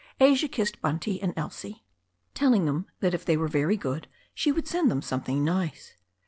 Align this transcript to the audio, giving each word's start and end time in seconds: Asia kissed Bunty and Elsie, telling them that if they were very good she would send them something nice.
Asia 0.19 0.47
kissed 0.47 0.81
Bunty 0.81 1.21
and 1.21 1.31
Elsie, 1.37 1.85
telling 2.33 2.65
them 2.65 2.87
that 3.01 3.13
if 3.13 3.23
they 3.23 3.37
were 3.37 3.47
very 3.47 3.77
good 3.77 4.07
she 4.33 4.51
would 4.51 4.67
send 4.67 4.89
them 4.89 5.03
something 5.03 5.43
nice. 5.45 5.93